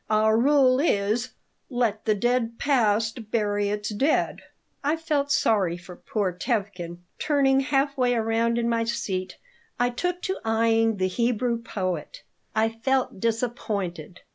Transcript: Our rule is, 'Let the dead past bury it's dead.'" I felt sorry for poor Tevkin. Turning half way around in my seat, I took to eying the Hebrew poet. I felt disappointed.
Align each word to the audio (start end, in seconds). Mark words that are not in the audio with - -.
Our 0.09 0.35
rule 0.35 0.79
is, 0.79 1.29
'Let 1.69 2.05
the 2.05 2.15
dead 2.15 2.57
past 2.57 3.29
bury 3.29 3.69
it's 3.69 3.89
dead.'" 3.89 4.41
I 4.83 4.95
felt 4.95 5.31
sorry 5.31 5.77
for 5.77 5.95
poor 5.95 6.31
Tevkin. 6.33 6.97
Turning 7.19 7.59
half 7.59 7.95
way 7.99 8.15
around 8.15 8.57
in 8.57 8.67
my 8.67 8.83
seat, 8.83 9.37
I 9.79 9.91
took 9.91 10.23
to 10.23 10.39
eying 10.43 10.97
the 10.97 11.07
Hebrew 11.07 11.61
poet. 11.61 12.23
I 12.55 12.69
felt 12.69 13.19
disappointed. 13.19 14.21